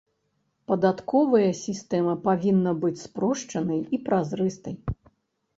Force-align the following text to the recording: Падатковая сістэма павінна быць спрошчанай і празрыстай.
Падатковая 0.71 1.49
сістэма 1.65 2.15
павінна 2.27 2.71
быць 2.85 2.97
спрошчанай 3.05 3.85
і 3.95 4.01
празрыстай. 4.09 4.75